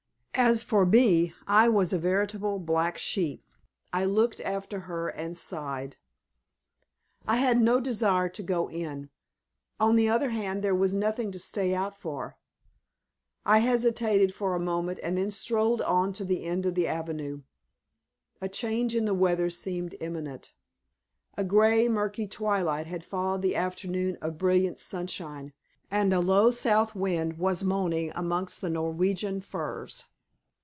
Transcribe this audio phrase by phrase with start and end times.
[0.33, 3.43] As for me, I was a veritable black sheep.
[3.93, 5.97] I looked after her and sighed.
[7.27, 9.09] I had no desire to go in;
[9.79, 12.37] on the other hand, there was nothing to stay out for.
[13.45, 17.41] I hesitated for a moment, and then strolled on to the end of the avenue.
[18.39, 20.53] A change in the weather seemed imminent.
[21.37, 25.53] A grey, murky twilight had followed the afternoon of brilliant sunshine,
[25.91, 30.05] and a low south wind was moaning amongst the Norwegian firs.